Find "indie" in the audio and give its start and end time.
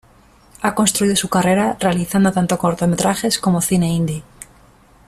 3.93-4.23